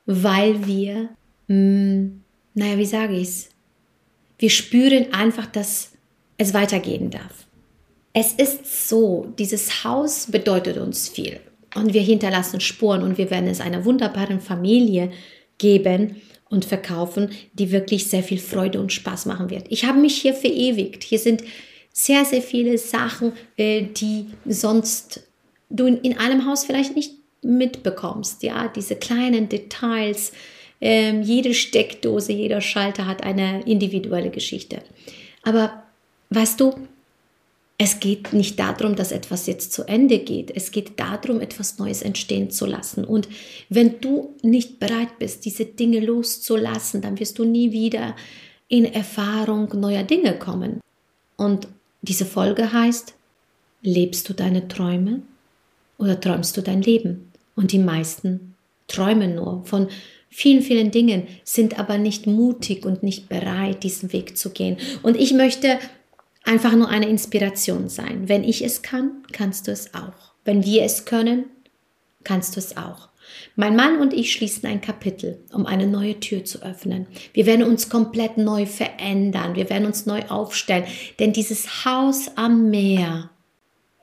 weil 0.07 0.67
wir, 0.67 1.11
mh, 1.47 1.55
hm, 1.57 2.21
naja, 2.55 2.79
wie 2.79 2.87
sage 2.87 3.15
ich 3.15 3.29
es? 3.29 3.49
Wir 4.39 4.51
spüren 4.51 5.13
einfach, 5.13 5.47
dass 5.47 5.93
es 6.37 6.55
weitergehen 6.55 7.11
darf. 7.11 7.47
Es 8.13 8.33
ist 8.33 8.89
so, 8.89 9.33
dieses 9.39 9.85
Haus 9.85 10.27
bedeutet 10.31 10.79
uns 10.79 11.09
viel 11.09 11.39
und 11.77 11.95
wir 11.95 12.03
hinterlassen 12.03 12.61
Spuren 12.61 13.03
und 13.03 13.19
wir 13.19 13.31
werden 13.31 13.49
es 13.49 13.61
einer 13.61 13.85
wunderbaren 13.85 14.41
Familie 14.41 15.13
geben 15.59 16.17
und 16.49 16.65
verkaufen, 16.65 17.31
die 17.53 17.71
wirklich 17.71 18.09
sehr 18.09 18.25
viel 18.25 18.39
Freude 18.39 18.81
und 18.81 18.93
Spaß 18.93 19.27
machen 19.27 19.51
wird. 19.51 19.67
Ich 19.69 19.85
habe 19.85 20.01
mich 20.01 20.21
hier 20.21 20.35
verewigt. 20.35 21.05
Hier 21.05 21.21
sind 21.21 21.45
sehr, 21.93 22.25
sehr 22.25 22.43
viele 22.43 22.79
Sachen, 22.79 23.33
äh, 23.57 23.83
die 23.83 24.27
sonst 24.47 25.23
du 25.69 25.87
in 25.87 26.19
einem 26.19 26.47
Haus 26.47 26.65
vielleicht 26.65 26.97
nicht 26.97 27.15
mitbekommst. 27.43 28.43
Ja, 28.43 28.69
diese 28.69 28.97
kleinen 28.97 29.49
Details. 29.49 30.33
Ähm, 30.81 31.23
jede 31.23 31.53
Steckdose, 31.53 32.33
jeder 32.33 32.61
Schalter 32.61 33.07
hat 33.07 33.23
eine 33.23 33.63
individuelle 33.67 34.31
Geschichte. 34.31 34.83
Aber 35.43 35.83
weißt 36.31 36.59
du, 36.59 36.75
es 37.77 37.99
geht 37.99 38.35
nicht 38.35 38.59
darum, 38.59 38.95
dass 38.95 39.11
etwas 39.11 39.47
jetzt 39.47 39.73
zu 39.73 39.85
Ende 39.85 40.19
geht. 40.19 40.55
Es 40.55 40.71
geht 40.71 41.01
darum, 41.01 41.41
etwas 41.41 41.79
Neues 41.79 42.03
entstehen 42.03 42.51
zu 42.51 42.67
lassen. 42.67 43.05
Und 43.05 43.29
wenn 43.71 44.01
du 44.01 44.35
nicht 44.43 44.79
bereit 44.81 45.19
bist, 45.19 45.47
diese 45.47 45.65
Dinge 45.65 46.01
loszulassen, 46.01 47.01
dann 47.01 47.19
wirst 47.19 47.39
du 47.39 47.45
nie 47.45 47.73
wieder 47.73 48.17
in 48.69 48.85
Erfahrung 48.85 49.69
neuer 49.81 50.03
Dinge 50.03 50.39
kommen. 50.39 50.81
Und 51.37 51.69
diese 52.03 52.25
Folge 52.25 52.73
heißt, 52.73 53.15
lebst 53.83 54.29
du 54.29 54.35
deine 54.35 54.69
Träume 54.69 55.23
oder 55.99 56.21
träumst 56.21 56.57
du 56.57 56.63
dein 56.63 56.83
Leben? 56.83 57.31
Und 57.55 57.73
die 57.73 57.79
meisten 57.79 58.55
träumen 58.89 59.35
nur 59.35 59.65
von 59.65 59.89
vielen, 60.31 60.63
vielen 60.63 60.91
Dingen, 60.91 61.27
sind 61.45 61.79
aber 61.79 61.99
nicht 61.99 62.27
mutig 62.27 62.87
und 62.87 63.03
nicht 63.03 63.29
bereit, 63.29 63.83
diesen 63.83 64.13
Weg 64.13 64.39
zu 64.39 64.51
gehen. 64.51 64.79
Und 65.03 65.17
ich 65.17 65.33
möchte 65.33 65.79
einfach 66.45 66.75
nur 66.75 66.89
eine 66.89 67.09
Inspiration 67.09 67.89
sein. 67.89 68.29
Wenn 68.29 68.45
ich 68.45 68.65
es 68.65 68.83
kann, 68.83 69.25
kannst 69.33 69.67
du 69.67 69.73
es 69.73 69.93
auch. 69.95 70.33
Wenn 70.45 70.65
wir 70.65 70.85
es 70.85 71.05
können, 71.05 71.45
kannst 72.25 72.57
du 72.57 72.61
es 72.61 72.77
auch. 72.77 73.10
Mein 73.57 73.77
Mann 73.77 73.99
und 74.01 74.13
ich 74.13 74.33
schließen 74.33 74.69
ein 74.69 74.81
Kapitel, 74.81 75.39
um 75.53 75.67
eine 75.67 75.87
neue 75.87 76.19
Tür 76.21 76.45
zu 76.45 76.63
öffnen. 76.63 77.07
Wir 77.33 77.47
werden 77.47 77.65
uns 77.65 77.89
komplett 77.89 78.37
neu 78.37 78.67
verändern. 78.67 79.55
Wir 79.55 79.69
werden 79.71 79.87
uns 79.87 80.07
neu 80.07 80.23
aufstellen. 80.29 80.85
Denn 81.19 81.33
dieses 81.33 81.85
Haus 81.85 82.31
am 82.37 82.71
Meer, 82.71 83.31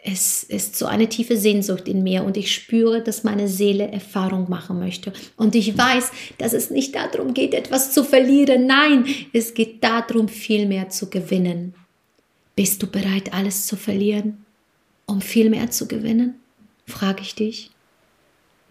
es 0.10 0.44
ist 0.44 0.78
so 0.78 0.86
eine 0.86 1.10
tiefe 1.10 1.36
Sehnsucht 1.36 1.88
in 1.88 2.02
mir 2.02 2.24
und 2.24 2.38
ich 2.38 2.54
spüre, 2.54 3.02
dass 3.02 3.26
meine 3.26 3.50
Seele 3.50 3.92
Erfahrung 3.92 4.50
machen 4.50 4.80
möchte. 4.80 5.12
Und 5.36 5.54
ich 5.54 5.78
weiß, 5.78 6.12
dass 6.38 6.54
es 6.54 6.70
nicht 6.70 6.96
darum 6.96 7.34
geht, 7.34 7.54
etwas 7.54 7.92
zu 7.92 8.06
verlieren. 8.06 8.68
Nein, 8.68 9.06
es 9.34 9.54
geht 9.54 9.84
darum, 9.84 10.30
viel 10.30 10.66
mehr 10.66 10.90
zu 10.90 11.10
gewinnen. 11.10 11.74
Bist 12.56 12.82
du 12.82 12.88
bereit, 12.88 13.34
alles 13.34 13.66
zu 13.66 13.76
verlieren, 13.76 14.46
um 15.06 15.20
viel 15.20 15.50
mehr 15.50 15.72
zu 15.72 15.88
gewinnen? 15.88 16.36
Frage 16.86 17.22
ich 17.22 17.36
dich. 17.36 17.72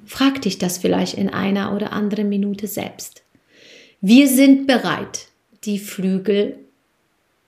Frag 0.07 0.43
dich 0.43 0.59
das 0.59 0.79
vielleicht 0.79 1.15
in 1.15 1.29
einer 1.29 1.75
oder 1.75 1.93
anderen 1.93 2.29
Minute 2.29 2.67
selbst. 2.67 3.23
Wir 4.01 4.29
sind 4.29 4.67
bereit, 4.67 5.27
die 5.65 5.79
Flügel, 5.79 6.59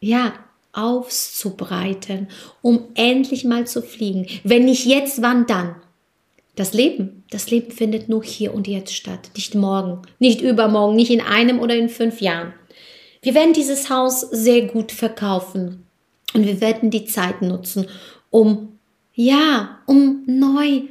ja, 0.00 0.32
auszubreiten, 0.72 2.28
um 2.62 2.88
endlich 2.94 3.44
mal 3.44 3.66
zu 3.66 3.82
fliegen. 3.82 4.26
Wenn 4.44 4.64
nicht 4.64 4.86
jetzt, 4.86 5.22
wann 5.22 5.46
dann? 5.46 5.76
Das 6.56 6.72
Leben, 6.72 7.24
das 7.30 7.50
Leben 7.50 7.70
findet 7.70 8.08
nur 8.08 8.24
hier 8.24 8.52
und 8.52 8.66
jetzt 8.66 8.92
statt, 8.94 9.30
nicht 9.36 9.54
morgen, 9.54 10.02
nicht 10.18 10.40
übermorgen, 10.40 10.96
nicht 10.96 11.10
in 11.10 11.20
einem 11.20 11.60
oder 11.60 11.76
in 11.76 11.88
fünf 11.88 12.20
Jahren. 12.20 12.52
Wir 13.22 13.34
werden 13.34 13.52
dieses 13.52 13.90
Haus 13.90 14.20
sehr 14.20 14.62
gut 14.62 14.90
verkaufen 14.92 15.84
und 16.34 16.44
wir 16.44 16.60
werden 16.60 16.90
die 16.90 17.04
Zeit 17.04 17.42
nutzen, 17.42 17.86
um, 18.30 18.78
ja, 19.14 19.78
um 19.86 20.24
neu 20.26 20.82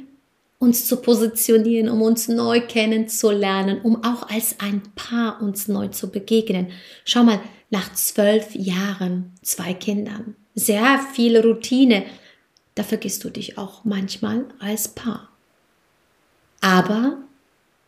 uns 0.58 0.86
zu 0.86 0.96
positionieren, 0.96 1.88
um 1.88 2.02
uns 2.02 2.28
neu 2.28 2.60
kennenzulernen, 2.60 3.80
um 3.82 4.02
auch 4.04 4.28
als 4.28 4.56
ein 4.58 4.82
Paar 4.94 5.40
uns 5.40 5.68
neu 5.68 5.88
zu 5.88 6.10
begegnen. 6.10 6.68
Schau 7.04 7.22
mal, 7.22 7.40
nach 7.70 7.92
zwölf 7.92 8.54
Jahren, 8.54 9.32
zwei 9.42 9.74
Kindern, 9.74 10.34
sehr 10.54 10.98
viel 11.14 11.38
Routine, 11.38 12.04
da 12.74 12.82
vergisst 12.82 13.24
du 13.24 13.30
dich 13.30 13.58
auch 13.58 13.84
manchmal 13.84 14.46
als 14.58 14.88
Paar. 14.88 15.28
Aber 16.60 17.18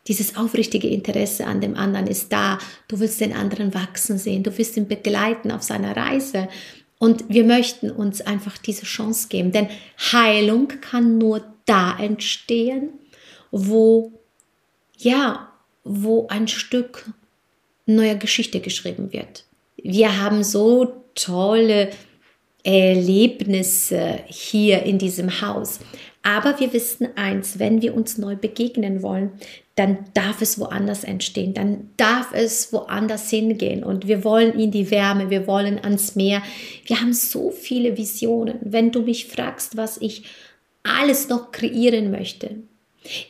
dieses 0.06 0.36
aufrichtige 0.36 0.88
Interesse 0.88 1.46
an 1.46 1.60
dem 1.60 1.76
anderen 1.76 2.06
ist 2.06 2.32
da. 2.32 2.58
Du 2.88 2.98
willst 2.98 3.20
den 3.20 3.32
anderen 3.32 3.74
wachsen 3.74 4.18
sehen. 4.18 4.42
Du 4.42 4.56
willst 4.56 4.76
ihn 4.76 4.88
begleiten 4.88 5.52
auf 5.52 5.62
seiner 5.62 5.96
Reise. 5.96 6.48
Und 7.02 7.30
wir 7.30 7.44
möchten 7.44 7.90
uns 7.90 8.20
einfach 8.20 8.58
diese 8.58 8.84
Chance 8.84 9.28
geben, 9.28 9.52
denn 9.52 9.68
Heilung 10.12 10.68
kann 10.68 11.16
nur 11.16 11.42
da 11.64 11.98
entstehen, 11.98 12.90
wo, 13.50 14.12
ja, 14.98 15.50
wo 15.82 16.26
ein 16.28 16.46
Stück 16.46 17.06
neuer 17.86 18.16
Geschichte 18.16 18.60
geschrieben 18.60 19.14
wird. 19.14 19.46
Wir 19.82 20.20
haben 20.20 20.44
so 20.44 21.04
tolle 21.14 21.88
Erlebnisse 22.64 24.20
hier 24.26 24.82
in 24.82 24.98
diesem 24.98 25.40
Haus. 25.40 25.80
Aber 26.22 26.60
wir 26.60 26.74
wissen 26.74 27.08
eins, 27.16 27.58
wenn 27.58 27.80
wir 27.80 27.94
uns 27.94 28.18
neu 28.18 28.36
begegnen 28.36 29.02
wollen, 29.02 29.32
dann 29.80 30.04
darf 30.12 30.42
es 30.42 30.60
woanders 30.60 31.04
entstehen, 31.04 31.54
dann 31.54 31.88
darf 31.96 32.34
es 32.34 32.70
woanders 32.70 33.30
hingehen 33.30 33.82
und 33.82 34.06
wir 34.06 34.24
wollen 34.24 34.52
in 34.52 34.70
die 34.70 34.90
Wärme, 34.90 35.30
wir 35.30 35.46
wollen 35.46 35.82
ans 35.82 36.16
Meer. 36.16 36.42
Wir 36.84 37.00
haben 37.00 37.14
so 37.14 37.50
viele 37.50 37.96
Visionen. 37.96 38.58
Wenn 38.60 38.92
du 38.92 39.00
mich 39.00 39.24
fragst, 39.24 39.78
was 39.78 39.96
ich 39.96 40.24
alles 40.82 41.30
noch 41.30 41.50
kreieren 41.50 42.10
möchte. 42.10 42.56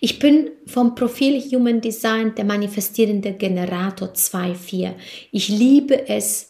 Ich 0.00 0.18
bin 0.18 0.50
vom 0.66 0.96
Profil 0.96 1.40
Human 1.40 1.80
Design 1.80 2.34
der 2.34 2.44
manifestierende 2.44 3.34
Generator 3.34 4.08
2.4. 4.08 4.94
Ich 5.30 5.48
liebe 5.50 6.08
es, 6.08 6.48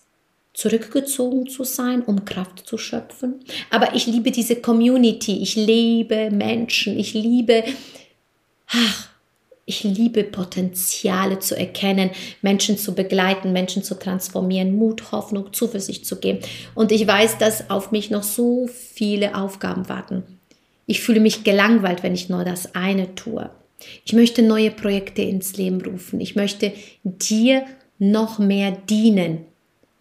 zurückgezogen 0.55 1.47
zu 1.47 1.65
sein, 1.65 2.01
um 2.03 2.25
Kraft 2.25 2.67
zu 2.67 2.79
schöpfen. 2.79 3.41
Aber 3.69 3.95
ich 3.95 4.07
liebe 4.07 4.31
diese 4.31 4.57
Community. 4.57 5.43
Ich 5.43 5.57
liebe 5.57 6.31
Menschen. 6.31 6.99
Ich 6.99 7.13
liebe, 7.13 7.65
ach, 8.67 9.10
ich 9.71 9.85
liebe 9.85 10.25
Potenziale 10.25 11.39
zu 11.39 11.57
erkennen, 11.57 12.11
Menschen 12.43 12.77
zu 12.77 12.95
begleiten, 12.95 13.53
Menschen 13.53 13.83
zu 13.83 13.99
transformieren, 13.99 14.77
Mut, 14.77 15.13
Hoffnung, 15.13 15.53
Zuversicht 15.53 16.05
zu 16.05 16.17
geben. 16.17 16.41
Und 16.75 16.93
ich 16.93 17.07
weiß, 17.07 17.39
dass 17.39 17.71
auf 17.71 17.93
mich 17.93 18.11
noch 18.11 18.23
so 18.23 18.69
viele 18.69 19.35
Aufgaben 19.35 19.89
warten. 19.89 20.25
Ich 20.87 21.01
fühle 21.01 21.21
mich 21.21 21.45
gelangweilt, 21.45 22.03
wenn 22.03 22.15
ich 22.15 22.29
nur 22.29 22.45
das 22.45 22.75
eine 22.75 23.15
tue. 23.15 23.49
Ich 24.05 24.13
möchte 24.13 24.43
neue 24.43 24.71
Projekte 24.71 25.23
ins 25.23 25.57
Leben 25.57 25.81
rufen. 25.81 26.21
Ich 26.21 26.37
möchte 26.37 26.73
dir 27.05 27.65
noch 27.99 28.39
mehr 28.39 28.73
dienen. 28.73 29.47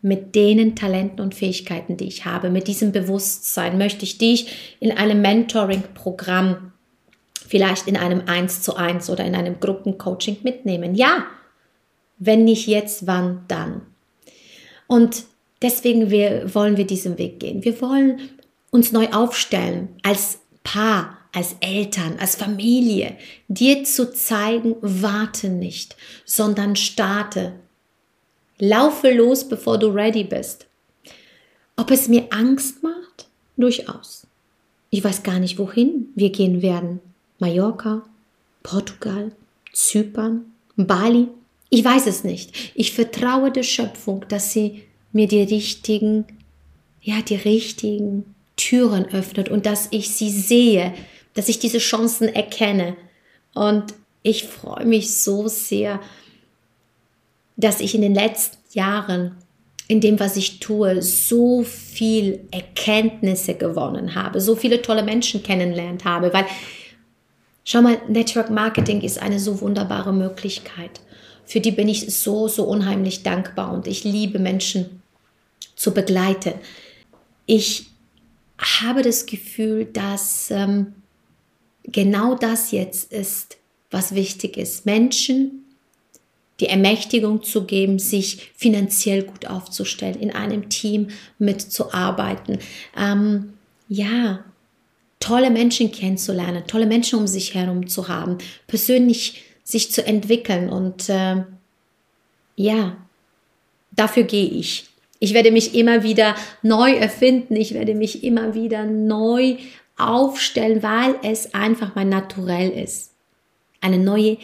Mit 0.02 0.34
den 0.34 0.78
Talenten 0.78 1.20
und 1.20 1.36
Fähigkeiten, 1.36 1.98
die 1.98 2.08
ich 2.08 2.24
habe, 2.24 2.50
mit 2.50 2.70
diesem 2.70 2.94
Bewusstsein 2.94 3.78
möchte 3.78 4.06
ich 4.06 4.18
dich 4.18 4.78
in 4.80 4.94
einem 4.94 5.22
Mentoring-Programm 5.22 6.72
vielleicht 7.50 7.88
in 7.88 7.98
einem 7.98 8.22
1 8.28 8.62
zu 8.62 8.76
1 8.76 9.10
oder 9.10 9.26
in 9.26 9.34
einem 9.34 9.60
Gruppencoaching 9.60 10.38
mitnehmen. 10.44 10.94
Ja, 10.94 11.26
wenn 12.20 12.44
nicht 12.44 12.68
jetzt, 12.68 13.08
wann 13.08 13.44
dann? 13.48 13.82
Und 14.86 15.24
deswegen 15.64 16.12
wir, 16.12 16.54
wollen 16.54 16.78
wir 16.78 16.86
diesen 16.86 17.18
Weg 17.18 17.40
gehen. 17.40 17.66
Wir 17.66 17.82
wollen 17.82 18.20
uns 18.70 18.92
neu 18.92 19.08
aufstellen 19.10 19.90
als 20.04 20.40
Paar, 20.64 21.18
als 21.34 21.56
Eltern, 21.60 22.18
als 22.20 22.36
Familie, 22.36 23.18
dir 23.48 23.84
zu 23.84 24.14
zeigen, 24.14 24.76
warte 24.82 25.50
nicht, 25.50 25.96
sondern 26.26 26.76
starte. 26.76 27.54
Laufe 28.60 29.12
los, 29.12 29.50
bevor 29.50 29.80
du 29.80 29.88
ready 29.88 30.24
bist. 30.24 30.68
Ob 31.78 31.90
es 31.90 32.08
mir 32.08 32.28
Angst 32.30 32.84
macht? 32.84 33.28
Durchaus. 33.58 34.28
Ich 34.92 35.04
weiß 35.04 35.24
gar 35.24 35.40
nicht, 35.40 35.58
wohin 35.58 36.10
wir 36.14 36.32
gehen 36.32 36.62
werden. 36.62 37.00
Mallorca, 37.40 38.04
Portugal, 38.64 39.32
Zypern, 39.74 40.46
Bali 40.76 41.28
Ich 41.70 41.84
weiß 41.84 42.08
es 42.08 42.24
nicht. 42.24 42.72
Ich 42.76 42.94
vertraue 42.94 43.52
der 43.52 43.64
Schöpfung, 43.64 44.26
dass 44.28 44.54
sie 44.54 44.84
mir 45.12 45.28
die 45.28 45.42
richtigen, 45.42 46.26
ja, 47.02 47.22
die 47.22 47.36
richtigen 47.36 48.36
Türen 48.56 49.06
öffnet 49.06 49.50
und 49.50 49.66
dass 49.66 49.88
ich 49.92 50.10
sie 50.10 50.30
sehe, 50.30 50.94
dass 51.34 51.50
ich 51.50 51.60
diese 51.60 51.78
Chancen 51.78 52.28
erkenne. 52.28 52.96
Und 53.54 53.94
ich 54.24 54.46
freue 54.46 54.86
mich 54.86 55.16
so 55.16 55.48
sehr, 55.48 56.00
dass 57.56 57.80
ich 57.80 57.96
in 57.96 58.02
den 58.02 58.16
letzten 58.16 58.58
Jahren 58.72 59.38
in 59.88 60.02
dem, 60.02 60.20
was 60.20 60.38
ich 60.38 60.60
tue, 60.60 61.02
so 61.02 61.64
viel 61.64 62.42
Erkenntnisse 62.52 63.56
gewonnen 63.56 64.14
habe, 64.14 64.40
so 64.40 64.56
viele 64.56 64.84
tolle 64.84 65.02
Menschen 65.02 65.42
kennengelernt 65.42 66.06
habe, 66.06 66.32
weil 66.32 66.46
schau 67.70 67.84
mal, 67.84 68.02
Network 68.08 68.50
Marketing 68.50 69.02
ist 69.02 69.22
eine 69.22 69.40
so 69.40 69.62
wunderbare 69.62 70.12
Möglichkeit. 70.12 71.02
Für 71.46 71.60
die 71.60 71.72
bin 71.72 71.88
ich 71.88 72.16
so, 72.16 72.48
so 72.48 72.64
unheimlich 72.64 73.22
dankbar 73.22 73.72
und 73.72 73.86
ich 73.86 74.04
liebe 74.04 74.40
Menschen 74.40 75.04
zu 75.76 75.94
begleiten. 75.94 76.54
Ich 77.46 77.86
habe 78.58 79.04
das 79.04 79.28
Gefühl, 79.28 79.86
dass 79.86 80.50
ähm, 80.50 80.96
genau 81.84 82.34
das 82.34 82.72
jetzt 82.72 83.14
ist, 83.14 83.58
was 83.92 84.16
wichtig 84.16 84.58
ist. 84.58 84.88
Menschen 84.88 85.66
die 86.60 86.68
Ermächtigung 86.68 87.44
zu 87.44 87.66
geben, 87.66 88.00
sich 88.00 88.52
finanziell 88.56 89.24
gut 89.24 89.46
aufzustellen, 89.46 90.20
in 90.20 90.32
einem 90.32 90.70
Team 90.70 91.10
mitzuarbeiten. 91.38 92.58
Ähm, 92.98 93.54
ja, 93.88 94.44
tolle 95.20 95.52
Menschen 95.52 95.92
kennenzulernen, 95.92 96.64
tolle 96.68 96.86
Menschen 96.86 97.20
um 97.20 97.28
sich 97.28 97.54
herum 97.54 97.88
zu 97.88 98.08
haben, 98.08 98.38
persönlich 98.68 99.44
sich 99.64 99.92
zu 99.92 100.06
entwickeln 100.06 100.70
und 100.70 101.10
äh, 101.10 101.44
ja, 102.56 102.98
dafür 103.92 104.24
gehe 104.24 104.48
ich. 104.48 104.86
Ich 105.20 105.34
werde 105.34 105.52
mich 105.52 105.76
immer 105.76 106.04
wieder 106.04 106.36
neu 106.62 106.94
erfinden, 106.94 107.56
ich 107.56 107.74
werde 107.74 107.94
mich 107.94 108.24
immer 108.24 108.54
wieder 108.54 108.86
neu 108.86 109.58
aufstellen, 109.98 110.82
weil 110.82 111.16
es 111.24 111.54
einfach 111.54 111.94
mein 111.96 112.10
Naturell 112.10 112.70
ist. 112.72 113.12
Eine 113.82 113.98
neue 113.98 114.38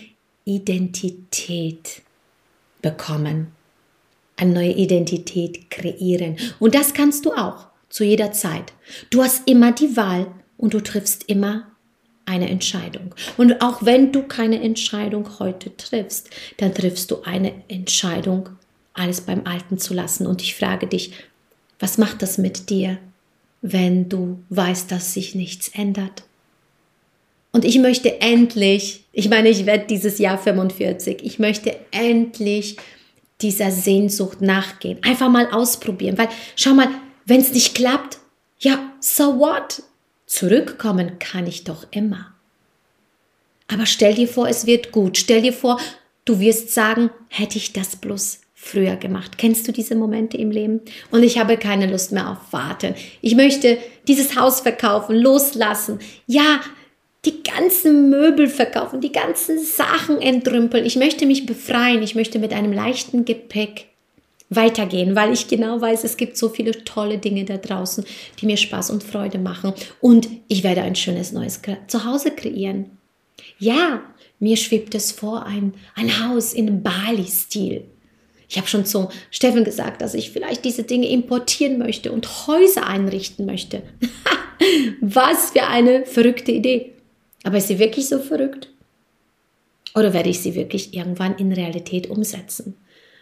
Identität 0.44 2.01
bekommen, 2.82 3.48
eine 4.38 4.53
neue 4.53 4.74
Identität 4.74 5.72
kreieren. 5.72 6.38
Und 6.60 6.75
das 6.75 6.94
kannst 6.94 7.25
du 7.25 7.34
auch 7.34 7.67
zu 7.89 8.03
jeder 8.03 8.34
Zeit. 8.34 8.74
Du 9.10 9.24
hast 9.24 9.48
immer 9.48 9.72
die 9.72 9.96
Wahl 9.96 10.27
und 10.58 10.74
du 10.74 10.82
triffst 10.82 11.24
immer 11.30 11.68
eine 12.26 12.50
Entscheidung. 12.50 13.14
Und 13.38 13.62
auch 13.62 13.86
wenn 13.86 14.12
du 14.12 14.24
keine 14.24 14.62
Entscheidung 14.62 15.40
heute 15.40 15.76
triffst, 15.78 16.30
dann 16.58 16.74
triffst 16.74 17.12
du 17.12 17.22
eine 17.24 17.54
Entscheidung, 17.68 18.50
alles 18.94 19.22
beim 19.22 19.46
Alten 19.46 19.78
zu 19.78 19.94
lassen. 19.94 20.26
Und 20.26 20.42
ich 20.42 20.56
frage 20.56 20.88
dich, 20.88 21.12
was 21.80 21.98
macht 21.98 22.22
das 22.22 22.38
mit 22.38 22.70
dir, 22.70 22.98
wenn 23.62 24.10
du 24.10 24.40
weißt, 24.50 24.92
dass 24.92 25.14
sich 25.14 25.36
nichts 25.36 25.68
ändert? 25.70 26.24
Und 27.52 27.64
ich 27.64 27.80
möchte 27.80 28.20
endlich, 28.22 29.06
ich 29.14 29.30
meine, 29.30 29.50
ich 29.50 29.66
werde 29.66 29.86
dieses 29.88 30.18
Jahr 30.18 30.38
45, 30.38 31.24
ich 31.24 31.40
möchte 31.40 31.78
endlich 31.92 32.78
dieser 33.42 33.72
Sehnsucht 33.72 34.42
nachgehen. 34.42 35.00
Einfach 35.04 35.30
mal 35.30 35.50
ausprobieren, 35.52 36.18
weil 36.18 36.30
schau 36.56 36.74
mal, 36.74 36.90
wenn 37.26 37.40
es 37.42 37.54
nicht 37.54 37.76
klappt, 37.76 38.18
ja, 38.60 38.92
so 39.00 39.40
what? 39.40 39.84
Zurückkommen 40.25 41.20
kann 41.20 41.48
ich 41.48 41.63
doch 41.63 41.86
immer. 41.91 42.34
Aber 43.67 43.86
stell 43.86 44.13
dir 44.13 44.27
vor, 44.27 44.48
es 44.48 44.65
wird 44.65 44.91
gut. 44.91 45.17
Stell 45.17 45.41
dir 45.41 45.53
vor, 45.53 45.79
du 46.25 46.39
wirst 46.39 46.72
sagen, 46.72 47.10
hätte 47.29 47.58
ich 47.58 47.74
das 47.74 47.96
bloß 47.96 48.41
früher 48.53 48.96
gemacht. 48.96 49.38
Kennst 49.38 49.67
du 49.67 49.72
diese 49.72 49.96
Momente 49.96 50.38
im 50.38 50.51
Leben? 50.51 50.82
Und 51.12 51.24
ich 51.24 51.38
habe 51.38 51.58
keine 51.58 51.88
Lust 51.88 52.12
mehr 52.12 52.32
auf 52.32 52.51
Warten. 52.51 52.96
Ich 53.22 53.36
möchte 53.36 53.77
dieses 54.08 54.36
Haus 54.36 54.62
verkaufen, 54.62 55.15
loslassen. 55.15 56.00
Ja, 56.26 56.62
die 57.26 57.43
ganzen 57.43 58.10
Möbel 58.10 58.47
verkaufen, 58.47 59.02
die 59.02 59.12
ganzen 59.12 59.63
Sachen 59.63 60.21
entrümpeln. 60.21 60.86
Ich 60.86 60.95
möchte 60.95 61.26
mich 61.26 61.45
befreien. 61.45 62.04
Ich 62.04 62.15
möchte 62.15 62.39
mit 62.39 62.54
einem 62.54 62.73
leichten 62.73 63.26
Gepäck 63.26 63.88
weitergehen, 64.56 65.15
weil 65.15 65.34
ich 65.34 65.48
genau 65.48 65.82
weiß, 65.82 66.04
es 66.04 66.18
gibt 66.18 66.38
so 66.38 66.50
viele 66.50 66.84
tolle 66.84 67.18
Dinge 67.18 67.46
da 67.46 67.58
draußen, 67.58 68.06
die 68.39 68.46
mir 68.46 68.58
Spaß 68.58 68.89
und 68.89 69.04
Freude 69.04 69.38
machen. 69.38 69.74
Und 70.02 70.28
ich 70.48 70.63
werde 70.63 70.82
ein 70.82 70.96
schönes 70.96 71.32
neues 71.32 71.62
Zuhause 71.88 72.32
kreieren. 72.32 72.91
Ja, 73.60 74.02
mir 74.39 74.58
schwebt 74.58 74.96
es 74.96 75.12
vor, 75.12 75.46
ein, 75.46 75.74
ein 75.96 76.28
Haus 76.28 76.54
in 76.54 76.84
Bali-Stil. 76.84 77.86
Ich 78.48 78.58
habe 78.58 78.68
schon 78.68 78.86
zu 78.86 79.10
Steffen 79.32 79.63
gesagt, 79.63 80.02
dass 80.02 80.13
ich 80.13 80.32
vielleicht 80.32 80.65
diese 80.65 80.84
Dinge 80.84 81.10
importieren 81.10 81.80
möchte 81.80 82.12
und 82.12 82.48
Häuser 82.48 82.88
einrichten 82.88 83.46
möchte. 83.46 83.82
Was 85.02 85.52
für 85.52 85.63
eine 85.63 86.06
verrückte 86.06 86.52
Idee. 86.52 86.94
Aber 87.44 87.58
ist 87.58 87.68
sie 87.68 87.80
wirklich 87.80 88.08
so 88.08 88.20
verrückt? 88.20 88.70
Oder 89.96 90.13
werde 90.13 90.30
ich 90.30 90.41
sie 90.41 90.56
wirklich 90.56 90.94
irgendwann 90.94 91.38
in 91.38 91.54
Realität 91.54 92.10
umsetzen? 92.10 92.76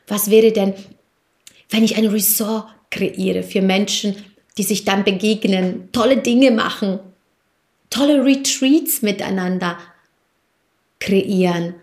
Was 0.07 0.29
wäre 0.29 0.51
denn, 0.51 0.73
wenn 1.73 1.83
ich 1.83 1.97
ein 1.97 2.05
Resort 2.05 2.67
kreiere 2.91 3.41
für 3.41 3.63
Menschen, 3.63 4.15
die 4.59 4.63
sich 4.63 4.85
dann 4.85 5.03
begegnen, 5.03 5.89
tolle 5.91 6.17
Dinge 6.17 6.51
machen, 6.51 6.99
tolle 7.89 8.23
Retreats 8.23 9.01
miteinander 9.01 9.79
kreieren, 10.99 11.73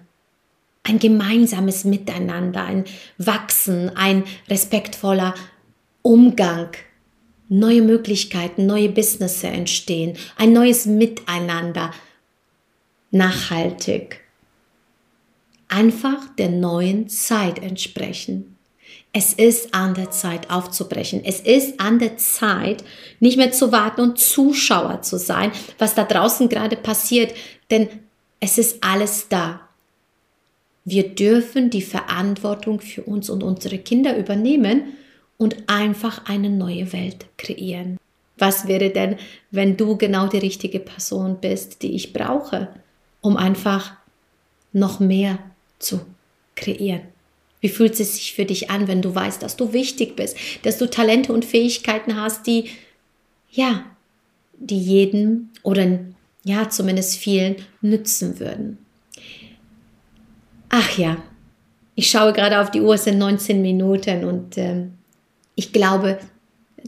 ein 0.85 1.01
gemeinsames 1.01 1.83
Miteinander, 1.83 2.65
ein 2.65 2.85
Wachsen, 3.19 3.91
ein 3.97 4.23
respektvoller 4.49 5.35
Umgang, 6.03 6.71
neue 7.49 7.83
Möglichkeiten, 7.83 8.67
neue 8.67 8.91
Business 8.91 9.43
entstehen, 9.43 10.17
ein 10.37 10.53
neues 10.53 10.87
Miteinander, 10.87 11.93
nachhaltig. 13.11 14.21
Einfach 15.67 16.33
der 16.37 16.49
neuen 16.49 17.09
Zeit 17.09 17.61
entsprechen. 17.61 18.57
Es 19.13 19.33
ist 19.33 19.75
an 19.75 19.95
der 19.95 20.11
Zeit 20.11 20.51
aufzubrechen. 20.51 21.23
Es 21.25 21.41
ist 21.41 21.81
an 21.81 21.99
der 21.99 22.17
Zeit, 22.17 22.85
nicht 23.19 23.37
mehr 23.37 23.51
zu 23.51 23.73
warten 23.73 24.01
und 24.03 24.19
Zuschauer 24.19 25.03
zu 25.03 25.19
sein, 25.19 25.51
was 25.79 25.95
da 25.95 26.05
draußen 26.05 26.49
gerade 26.49 26.77
passiert, 26.77 27.35
denn 27.71 27.89
es 28.39 28.57
ist 28.57 28.83
alles 28.83 29.29
da. 29.29 29.61
Wir 30.85 31.09
dürfen 31.09 31.71
die 31.71 31.83
Verantwortung 31.83 32.81
für 32.81 33.03
uns 33.03 33.29
und 33.29 33.43
unsere 33.43 33.79
Kinder 33.79 34.17
übernehmen 34.17 34.95
und 35.39 35.57
einfach 35.67 36.27
eine 36.27 36.49
neue 36.49 36.93
Welt 36.93 37.27
kreieren. 37.37 37.99
Was 38.39 38.67
wäre 38.69 38.91
denn, 38.91 39.17
wenn 39.51 39.77
du 39.77 39.97
genau 39.97 40.29
die 40.29 40.39
richtige 40.39 40.81
Person 40.81 41.39
bist, 41.41 41.83
die 41.83 41.95
ich 41.95 42.13
brauche? 42.13 42.69
um 43.21 43.37
einfach 43.37 43.93
noch 44.73 45.01
mehr 45.01 45.39
zu 45.79 46.01
kreieren. 46.55 47.03
Wie 47.61 47.69
fühlt 47.69 47.99
es 48.01 48.17
sich 48.17 48.33
für 48.33 48.45
dich 48.45 48.71
an, 48.71 48.89
wenn 48.89 49.03
du 49.03 49.15
weißt, 49.15 49.43
dass 49.43 49.57
du 49.57 49.73
wichtig 49.73 50.17
bist, 50.17 50.37
dass 50.63 50.79
du 50.79 50.89
Talente 50.89 51.33
und 51.33 51.45
Fähigkeiten 51.45 52.21
hast, 52.21 52.47
die, 52.47 52.71
ja, 53.51 53.85
die 54.59 54.79
jedem 54.79 55.51
oder 55.63 56.01
ja, 56.45 56.71
zumindest 56.71 57.17
vielen 57.17 57.57
nützen 57.83 58.41
würden? 58.41 58.79
Ach 60.71 60.97
ja, 60.97 61.23
ich 61.95 62.11
schaue 62.11 62.33
gerade 62.33 62.61
auf 62.61 62.71
die 62.71 62.81
Uhr, 62.81 62.95
es 62.95 63.05
sind 63.05 63.19
19 63.19 63.61
Minuten 63.61 64.25
und 64.25 64.57
äh, 64.57 64.87
ich 65.55 65.73
glaube, 65.73 66.19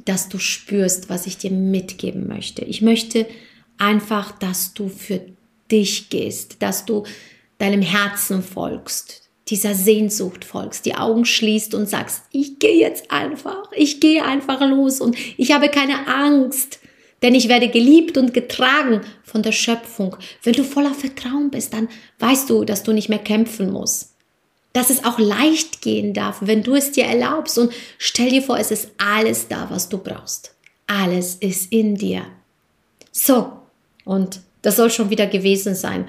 dass 0.07 0.29
du 0.29 0.39
spürst, 0.39 1.11
was 1.11 1.27
ich 1.27 1.37
dir 1.37 1.51
mitgeben 1.51 2.27
möchte. 2.27 2.65
Ich 2.65 2.81
möchte 2.81 3.27
einfach, 3.77 4.33
dass 4.39 4.73
du 4.73 4.89
für 4.89 5.21
dich 5.71 6.09
gehst, 6.09 6.63
dass 6.63 6.87
du 6.87 7.05
deinem 7.59 7.83
Herzen 7.83 8.43
folgst, 8.43 9.29
dieser 9.49 9.75
Sehnsucht 9.75 10.45
folgst, 10.45 10.87
die 10.87 10.95
Augen 10.95 11.25
schließt 11.25 11.75
und 11.75 11.89
sagst, 11.89 12.23
ich 12.31 12.59
gehe 12.59 12.79
jetzt 12.79 13.11
einfach, 13.11 13.71
ich 13.75 14.01
gehe 14.01 14.25
einfach 14.25 14.61
los 14.61 15.01
und 15.01 15.17
ich 15.37 15.53
habe 15.53 15.69
keine 15.69 16.07
Angst, 16.07 16.79
denn 17.23 17.35
ich 17.35 17.49
werde 17.49 17.69
geliebt 17.69 18.17
und 18.17 18.35
getragen 18.35 19.01
von 19.25 19.43
der 19.43 19.53
Schöpfung. 19.53 20.17
Wenn 20.43 20.55
du 20.55 20.65
voller 20.65 20.95
Vertrauen 20.95 21.51
bist, 21.51 21.73
dann 21.73 21.89
weißt 22.19 22.51
du, 22.51 22.65
dass 22.65 22.83
du 22.83 22.93
nicht 22.93 23.09
mehr 23.09 23.19
kämpfen 23.19 23.71
musst. 23.71 24.15
Dass 24.73 24.91
es 24.91 25.05
auch 25.05 25.19
leicht 25.19 25.83
gehen 25.83 26.15
darf, 26.15 26.39
wenn 26.41 26.63
du 26.63 26.75
es 26.75 26.93
dir 26.93 27.05
erlaubst. 27.05 27.59
Und 27.59 27.73
stell 27.99 28.31
dir 28.31 28.43
vor, 28.43 28.59
es 28.59 28.71
ist 28.71 28.91
alles 28.99 29.47
da, 29.49 29.69
was 29.71 29.89
du 29.89 29.99
brauchst. 29.99 30.55
Alles 30.87 31.37
ist 31.37 31.71
in 31.71 31.95
dir. 31.95 32.27
So, 33.13 33.53
und 34.05 34.41
das 34.63 34.77
soll 34.77 34.91
schon 34.91 35.11
wieder 35.11 35.27
gewesen 35.27 35.75
sein. 35.75 36.07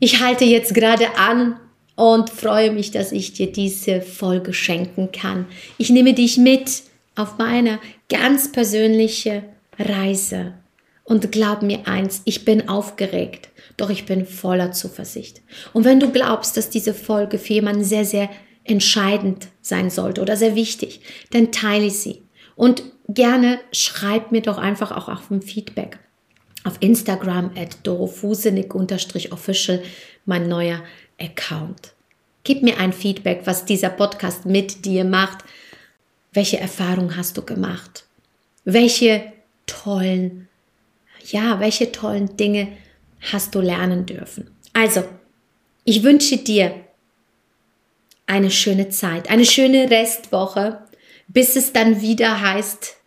Ich 0.00 0.20
halte 0.20 0.44
jetzt 0.44 0.74
gerade 0.74 1.16
an 1.16 1.58
und 1.98 2.30
freue 2.30 2.70
mich, 2.70 2.92
dass 2.92 3.10
ich 3.10 3.32
dir 3.32 3.50
diese 3.50 4.00
Folge 4.00 4.52
schenken 4.52 5.10
kann. 5.10 5.46
Ich 5.78 5.90
nehme 5.90 6.14
dich 6.14 6.38
mit 6.38 6.84
auf 7.16 7.38
meine 7.38 7.80
ganz 8.08 8.52
persönliche 8.52 9.42
Reise 9.80 10.54
Und 11.02 11.32
glaub 11.32 11.62
mir 11.62 11.88
eins, 11.88 12.22
ich 12.24 12.44
bin 12.44 12.68
aufgeregt, 12.68 13.48
doch 13.76 13.90
ich 13.90 14.06
bin 14.06 14.26
voller 14.26 14.70
Zuversicht. 14.70 15.42
Und 15.72 15.84
wenn 15.84 15.98
du 15.98 16.12
glaubst, 16.12 16.56
dass 16.56 16.70
diese 16.70 16.94
Folge 16.94 17.36
für 17.36 17.54
jemanden 17.54 17.82
sehr, 17.82 18.04
sehr 18.04 18.30
entscheidend 18.62 19.48
sein 19.60 19.90
sollte 19.90 20.22
oder 20.22 20.36
sehr 20.36 20.54
wichtig, 20.54 21.00
dann 21.32 21.50
teile 21.50 21.90
sie. 21.90 22.22
Und 22.54 22.84
gerne 23.08 23.58
schreib 23.72 24.30
mir 24.30 24.42
doch 24.42 24.58
einfach 24.58 24.92
auch 24.92 25.08
auf 25.08 25.32
ein 25.32 25.42
Feedback. 25.42 25.98
Auf 26.62 26.76
Instagram 26.78 27.50
at 27.56 27.78
dorofusenik-official, 27.82 29.82
mein 30.26 30.48
neuer 30.48 30.80
Account. 31.20 31.94
Gib 32.44 32.62
mir 32.62 32.78
ein 32.78 32.92
Feedback, 32.92 33.42
was 33.44 33.64
dieser 33.64 33.90
Podcast 33.90 34.46
mit 34.46 34.84
dir 34.84 35.04
macht. 35.04 35.44
Welche 36.32 36.58
Erfahrungen 36.58 37.16
hast 37.16 37.36
du 37.36 37.42
gemacht? 37.42 38.06
Welche 38.64 39.32
tollen, 39.66 40.48
ja, 41.24 41.60
welche 41.60 41.92
tollen 41.92 42.36
Dinge 42.36 42.68
hast 43.32 43.54
du 43.54 43.60
lernen 43.60 44.06
dürfen? 44.06 44.50
Also, 44.72 45.04
ich 45.84 46.02
wünsche 46.02 46.36
dir 46.36 46.74
eine 48.26 48.50
schöne 48.50 48.90
Zeit, 48.90 49.30
eine 49.30 49.44
schöne 49.44 49.90
Restwoche, 49.90 50.84
bis 51.28 51.56
es 51.56 51.72
dann 51.72 52.00
wieder 52.00 52.40
heißt, 52.40 52.97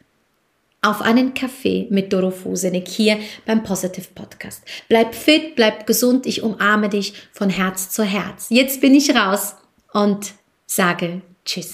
auf 0.81 1.01
einen 1.01 1.33
Kaffee 1.33 1.87
mit 1.89 2.11
Doro 2.11 2.31
Fusenik 2.31 2.87
hier 2.87 3.19
beim 3.45 3.63
Positive 3.63 4.07
Podcast. 4.15 4.63
Bleib 4.89 5.13
fit, 5.13 5.55
bleib 5.55 5.85
gesund, 5.85 6.25
ich 6.25 6.41
umarme 6.41 6.89
dich 6.89 7.13
von 7.31 7.49
Herz 7.49 7.89
zu 7.89 8.03
Herz. 8.03 8.47
Jetzt 8.49 8.81
bin 8.81 8.95
ich 8.95 9.15
raus 9.15 9.55
und 9.93 10.33
sage 10.65 11.21
Tschüss. 11.45 11.71